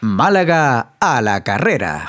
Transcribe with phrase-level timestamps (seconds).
[0.00, 2.06] Málaga a la carrera.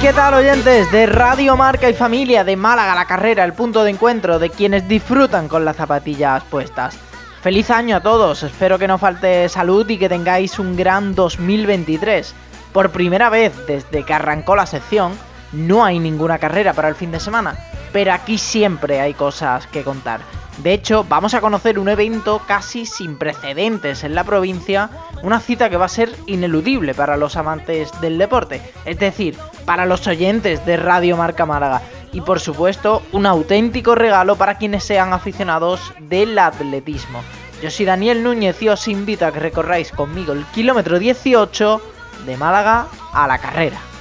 [0.00, 3.82] ¿Qué tal oyentes de Radio Marca y Familia de Málaga a la carrera, el punto
[3.84, 6.96] de encuentro de quienes disfrutan con las zapatillas puestas?
[7.42, 12.34] Feliz año a todos, espero que no falte salud y que tengáis un gran 2023.
[12.72, 15.12] Por primera vez desde que arrancó la sección,
[15.52, 17.56] no hay ninguna carrera para el fin de semana,
[17.94, 20.20] pero aquí siempre hay cosas que contar.
[20.58, 24.90] De hecho, vamos a conocer un evento casi sin precedentes en la provincia,
[25.22, 29.86] una cita que va a ser ineludible para los amantes del deporte, es decir, para
[29.86, 31.82] los oyentes de Radio Marca Málaga.
[32.10, 37.22] Y por supuesto, un auténtico regalo para quienes sean aficionados del atletismo.
[37.62, 41.80] Yo soy Daniel Núñez y os invito a que recorráis conmigo el kilómetro 18
[42.26, 43.93] de Málaga a la carrera.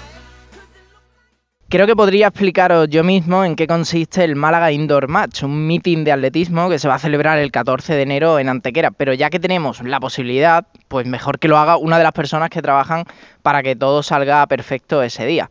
[1.73, 6.03] Creo que podría explicaros yo mismo en qué consiste el Málaga Indoor Match, un meeting
[6.03, 8.91] de atletismo que se va a celebrar el 14 de enero en Antequera.
[8.91, 12.51] Pero ya que tenemos la posibilidad, pues mejor que lo haga una de las personas
[12.51, 13.05] que trabajan
[13.41, 15.49] para que todo salga perfecto ese día.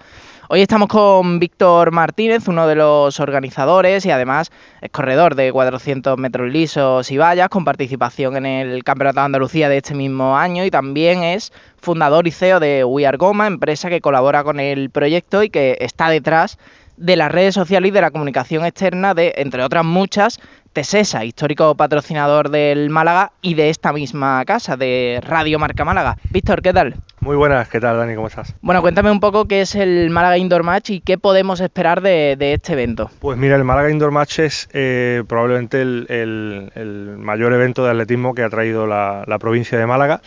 [0.55, 6.19] Hoy estamos con Víctor Martínez, uno de los organizadores y además es corredor de 400
[6.19, 10.67] metros lisos y vallas, con participación en el Campeonato de Andalucía de este mismo año
[10.67, 14.91] y también es fundador y CEO de We Are Goma, empresa que colabora con el
[14.91, 16.59] proyecto y que está detrás
[16.99, 20.39] de las redes sociales y de la comunicación externa de, entre otras muchas,
[20.73, 26.17] Tesesa, histórico patrocinador del Málaga y de esta misma casa, de Radio Marca Málaga.
[26.31, 26.97] Víctor, ¿qué tal?
[27.21, 28.15] Muy buenas, ¿qué tal Dani?
[28.15, 28.55] ¿Cómo estás?
[28.63, 32.37] Bueno, cuéntame un poco qué es el Málaga Indoor Match y qué podemos esperar de,
[32.53, 33.11] este evento.
[33.21, 38.43] Pues mira, el Málaga Indoor Match es eh, probablemente el, mayor evento de atletismo que
[38.43, 40.21] ha traído la, la provincia de Málaga.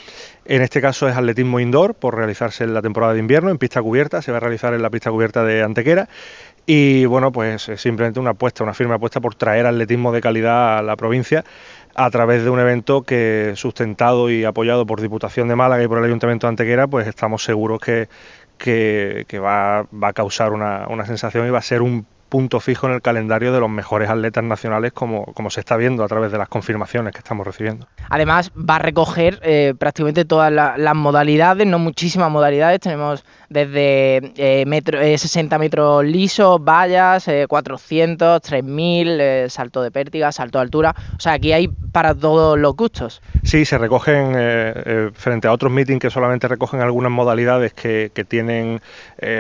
[0.46, 3.82] En este caso es atletismo indoor por realizarse en la temporada de invierno en pista
[3.82, 6.08] cubierta, se va a realizar en la pista cubierta de Antequera
[6.66, 10.80] y bueno, pues es simplemente una apuesta, una firme apuesta por traer atletismo de calidad
[10.80, 11.44] a la provincia
[11.96, 16.00] a través de un evento que sustentado y apoyado por Diputación de Málaga y por
[16.00, 18.08] el Ayuntamiento de Antequera, pues estamos seguros que,
[18.58, 22.88] que, va, va, a causar una, una sensación y va a ser un punto fijo
[22.88, 26.32] en el calendario de los mejores atletas nacionales como, como se está viendo a través
[26.32, 27.88] de las confirmaciones que estamos recibiendo.
[28.10, 34.66] Además va a recoger eh, prácticamente todas las modalidades, no muchísimas modalidades, tenemos desde eh,
[34.66, 41.20] metro, 60 eh, metros lisos, vallas, 400, 3000, salto de pértiga, salto de altura, o
[41.20, 43.22] sea aquí hay para todos los gustos.
[43.44, 48.82] Sí, se recogen frente a otros meetings que solamente recogen algunas modalidades que, tienen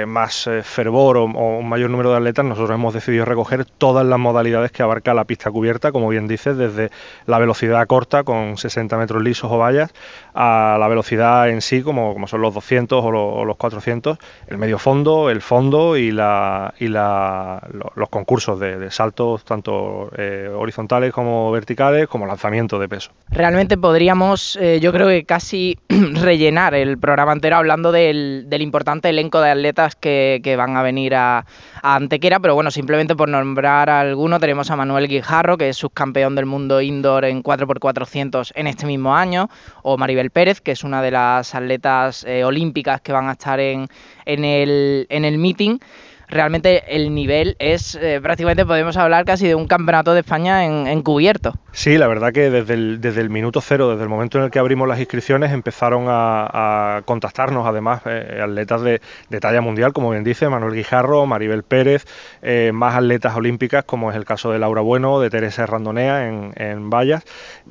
[0.05, 4.19] más fervor o, o un mayor número de atletas, nosotros hemos decidido recoger todas las
[4.19, 6.91] modalidades que abarca la pista cubierta, como bien dices, desde
[7.25, 9.93] la velocidad corta con 60 metros lisos o vallas
[10.33, 14.04] a la velocidad en sí, como, son los 200 o, los 400,
[14.47, 20.49] el medio fondo, el fondo y, la, y la, los concursos de, saltos tanto eh,
[20.53, 23.11] horizontales como verticales, como lanzamiento de peso.
[23.29, 29.41] Realmente podríamos, eh, yo creo que casi rellenar el programa entero hablando del, importante elenco
[29.41, 31.45] de atletas que, van a venir a,
[31.81, 35.77] a Antequera, pero bueno, simplemente por nombrar a alguno, tenemos a Manuel Guijarro, que es
[35.77, 39.49] subcampeón del mundo indoor en 4x400 en este mismo año,
[39.83, 43.59] o Maribel Pérez, que es una de las atletas eh, olímpicas que van a estar
[43.59, 43.84] en,
[44.25, 45.79] en, el, en el meeting
[46.27, 51.01] realmente el nivel es eh, prácticamente podemos hablar casi de un campeonato de España en,
[51.01, 51.53] cubierto.
[51.71, 54.51] Sí, la verdad que desde el, desde el minuto cero, desde el momento en el
[54.51, 59.01] que abrimos las inscripciones, empezaron a, contactarnos además eh, atletas de,
[59.39, 62.05] talla mundial, como bien dice Manuel Guijarro, Maribel Pérez,
[62.41, 66.53] eh, más atletas olímpicas, como es el caso de Laura Bueno, de Teresa Randonea en,
[66.55, 67.23] en Vallas.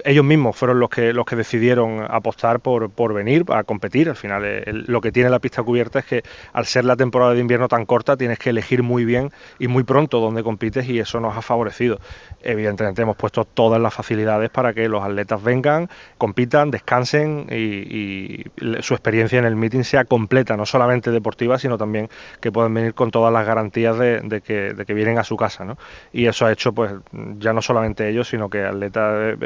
[0.04, 4.08] Ellos mismos fueron los que, los que decidieron apostar por, por venir a competir.
[4.08, 6.22] Al final, lo que tiene la pista cubierta es que
[6.52, 9.84] al ser la temporada de invierno tan corta, tienes que elegir muy bien y muy
[9.84, 11.98] pronto dónde compites y eso nos ha favorecido.
[12.42, 15.88] Evidentemente hemos puesto todas las facilidades para que los atletas vengan,
[16.18, 18.44] compitan, descansen y,
[18.80, 22.08] su experiencia en el meeting sea completa, no solamente deportiva, sino también
[22.40, 25.64] que puedan venir con todas las garantías de, que, que, vienen a su casa.
[25.64, 25.76] ¿no?
[26.12, 26.92] Y eso ha hecho pues
[27.38, 29.38] ya no solamente ellos, sino que atletas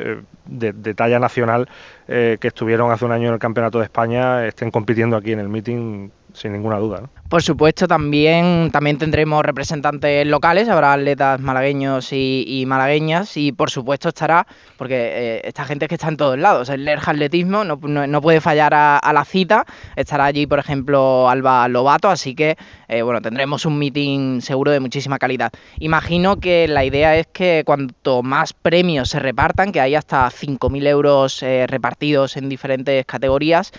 [0.47, 1.69] de, talla nacional
[2.09, 5.41] eh, que estuvieron hace un año en el Campeonato de España estén compitiendo aquí en
[5.41, 7.01] el meeting sin ninguna duda.
[7.03, 7.11] ¿no?
[7.29, 14.09] Por supuesto, también, también tendremos representantes locales, habrá atletas malagueños y, malagueñas, y por supuesto
[14.09, 14.47] estará,
[14.79, 18.23] porque eh, esta gente es que está en todos lados, el Lerja Atletismo no, no,
[18.23, 22.57] puede fallar a, la cita, estará allí, por ejemplo, Alba Lobato, así que,
[22.89, 25.53] eh, bueno, tendremos un meeting seguro de muchísima calidad.
[25.81, 30.87] Imagino que la idea es que cuanto más premios se repartan, que hay hasta 5.000
[30.87, 33.71] euros eh, repartidos en diferentes categorías,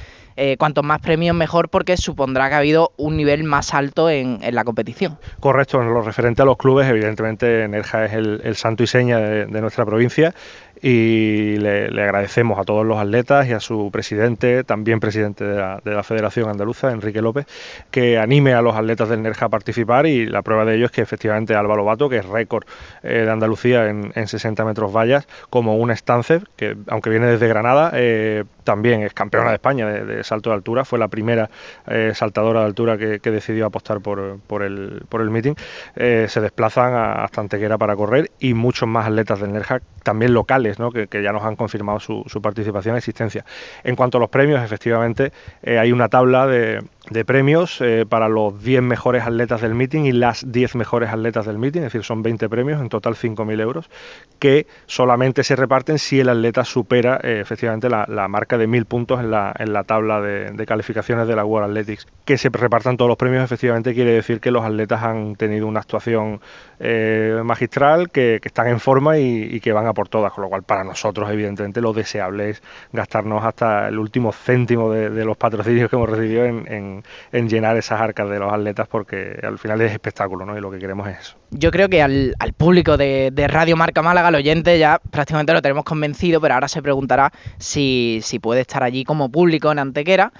[0.57, 4.39] cuanto más premios mejor porque supondrá supondrá que ha habido un nivel más alto en,
[4.51, 5.17] la competición.
[5.39, 9.61] Correcto, en lo referente a los clubes, evidentemente Nerja es el, santo y seña de
[9.61, 10.33] nuestra provincia
[10.81, 16.03] y le, agradecemos a todos los atletas y a su presidente, también presidente de la,
[16.03, 17.45] Federación Andaluza, Enrique López,
[17.91, 20.05] que anime a los atletas del NERJA a participar.
[20.07, 22.65] Y la prueba de ello es que efectivamente Álvaro Bato, que es récord
[23.03, 27.91] eh, de Andalucía en, 60 metros vallas, como un estance, que aunque viene desde Granada,
[27.93, 31.49] eh, también es campeona de España de, salto de altura, fue la primera
[31.87, 35.53] eh, saltadora de altura que, decidió apostar por, el, por el meeting,
[35.95, 40.68] se desplazan hasta Antequera para correr y muchos más atletas del NERJA, también locales,
[41.09, 43.45] que, ya nos han confirmado su, participación y existencia.
[43.83, 45.31] En cuanto a los premios, efectivamente,
[45.61, 50.03] eh, hay una tabla de, de premios eh, para los 10 mejores atletas del meeting
[50.03, 53.61] y las 10 mejores atletas del meeting, es decir, son 20 premios, en total 5.000
[53.61, 53.89] euros,
[54.37, 59.19] que solamente se reparten si el atleta supera eh, efectivamente la, marca de 1.000 puntos
[59.19, 62.07] en la, en la tabla de, calificaciones de la World Athletics.
[62.25, 65.79] Que se repartan todos los premios efectivamente quiere decir que los atletas han tenido una
[65.79, 66.39] actuación
[66.79, 70.63] eh, magistral, que, están en forma y, que van a por todas, con lo cual
[70.63, 75.95] para nosotros evidentemente lo deseable es gastarnos hasta el último céntimo de, los patrocinios que
[75.95, 76.98] hemos recibido en,
[77.31, 80.57] llenar esas arcas de los atletas porque al final es espectáculo, ¿no?
[80.57, 81.35] Y lo que queremos es eso.
[81.51, 85.83] Yo creo que al, público de, Radio Marca Málaga, al oyente, ya prácticamente lo tenemos
[85.83, 90.31] convencido, pero ahora se preguntará si, si puede estar allí como público en Antequera.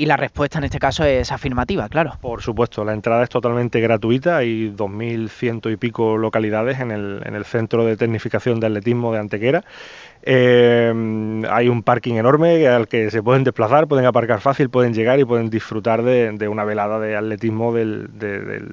[0.00, 2.12] Y la respuesta en este caso es afirmativa, claro.
[2.20, 4.36] Por supuesto, la entrada es totalmente gratuita.
[4.36, 9.18] Hay 2.100 y pico localidades en el, en el Centro de Tecnificación de Atletismo de
[9.18, 9.64] Antequera.
[10.22, 15.18] Eh, hay un parking enorme al que se pueden desplazar, pueden aparcar fácil, pueden llegar
[15.18, 18.08] y pueden disfrutar de, una velada de atletismo del,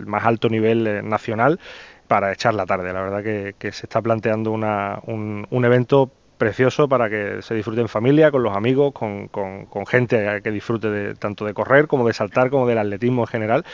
[0.06, 1.60] más alto nivel eh, nacional
[2.08, 2.94] para echar la tarde.
[2.94, 8.32] La verdad que, se está planteando un, evento precioso para que se disfrute en familia,
[8.32, 12.50] con los amigos, con, con gente que disfrute de, tanto de correr como de saltar,
[12.50, 13.66] como del atletismo en general.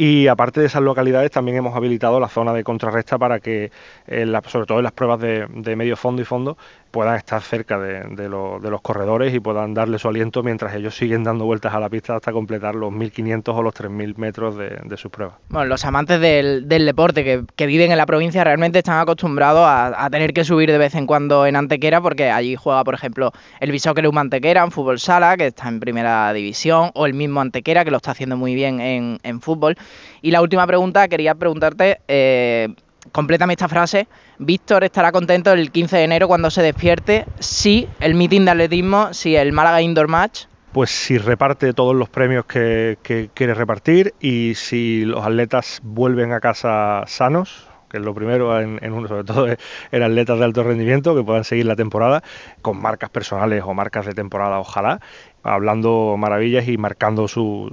[0.00, 3.72] Y aparte de esas localidades, también hemos habilitado la zona de contrarresta para que,
[4.06, 6.56] eh, sobre todo en las pruebas de, medio fondo y fondo,
[6.90, 11.44] puedan estar cerca de, los corredores y puedan darle su aliento mientras ellos siguen dando
[11.44, 15.36] vueltas a la pista hasta completar los 1.500 o los 3.000 metros de, sus pruebas.
[15.48, 20.32] Bueno, los amantes del, deporte que, viven en la provincia realmente están acostumbrados a, tener
[20.32, 24.16] que subir de vez en cuando en Antequera porque allí juega, por ejemplo, el Bisóquelum
[24.16, 27.98] Antequera en fútbol sala, que está en primera división, o el mismo Antequera, que lo
[27.98, 29.76] está haciendo muy bien en, en fútbol.
[30.22, 32.68] Y la última pregunta, quería preguntarte, eh,
[33.12, 34.08] complétame esta frase,
[34.38, 39.12] Víctor estará contento el 15 de enero cuando se despierte si el meeting de atletismo,
[39.12, 42.98] si el Málaga Indoor Match pues si reparte todos los premios que,
[43.34, 48.92] quiere repartir y si los atletas vuelven a casa sanos, que es lo primero en,
[48.92, 52.22] uno, sobre todo en atletas de alto rendimiento que puedan seguir la temporada
[52.60, 55.00] con marcas personales o marcas de temporada, ojalá,
[55.42, 57.72] hablando maravillas y marcando su,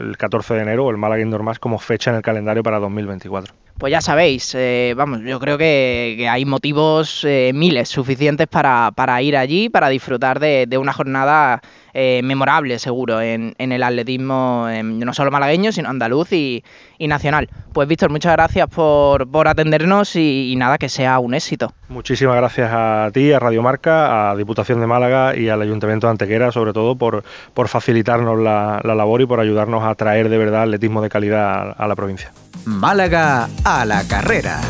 [0.00, 3.63] el 14 de enero el Málaga Indoor Más como fecha en el calendario para 2024.
[3.78, 9.20] Pues ya sabéis, eh, vamos, yo creo que, hay motivos eh, miles suficientes para, para,
[9.20, 11.60] ir allí, para disfrutar de, de una jornada
[11.96, 16.64] eh, memorable, seguro, en, el atletismo no solo malagueño, sino andaluz y,
[16.98, 17.48] nacional.
[17.72, 21.72] Pues Víctor, muchas gracias por, por atendernos y, nada, que sea un éxito.
[21.88, 26.12] Muchísimas gracias a ti, a Radio Marca, a Diputación de Málaga y al Ayuntamiento de
[26.12, 27.22] Antequera, sobre todo por,
[27.54, 31.86] por facilitarnos la, labor y por ayudarnos a traer de verdad atletismo de calidad a
[31.86, 32.32] la provincia.
[32.64, 34.60] Málaga a la carrera.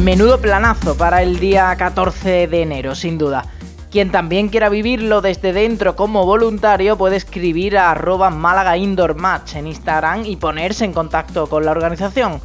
[0.00, 3.44] Menudo planazo para el día 14 de enero, sin duda.
[3.90, 9.54] Quien también quiera vivirlo desde dentro como voluntario puede escribir a arroba Málaga Indoor Match
[9.54, 12.40] en Instagram y ponerse en contacto con la organización.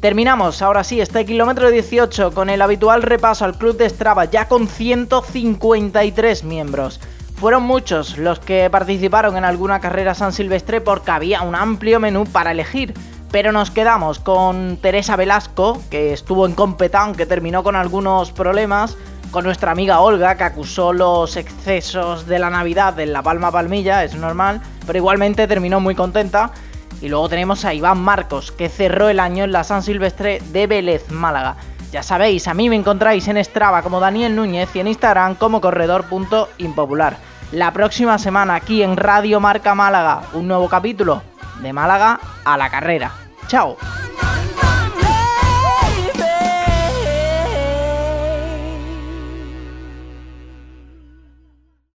[0.00, 4.46] Terminamos ahora sí este kilómetro 18 con el habitual repaso al club de Strava ya
[4.46, 7.00] con 153 miembros.
[7.34, 12.24] Fueron muchos los que participaron en alguna carrera San Silvestre porque había un amplio menú
[12.24, 12.94] para elegir.
[13.36, 18.96] Pero nos quedamos con Teresa Velasco, que estuvo en Competán, que terminó con algunos problemas,
[19.30, 24.04] con nuestra amiga Olga, que acusó los excesos de la Navidad en La Palma Palmilla,
[24.04, 26.50] es normal, pero igualmente terminó muy contenta.
[27.02, 30.66] Y luego tenemos a Iván Marcos, que cerró el año en la San Silvestre de
[30.66, 31.56] Vélez, Málaga.
[31.92, 35.60] Ya sabéis, a mí me encontráis en Strava como Daniel Núñez y en Instagram como
[35.60, 37.18] corredor.impopular.
[37.52, 41.22] La próxima semana aquí en Radio Marca Málaga, un nuevo capítulo
[41.60, 43.25] de Málaga a la carrera.
[43.48, 44.05] 拜拜。